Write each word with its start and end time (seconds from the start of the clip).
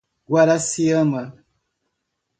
Guaraciama 0.27 1.21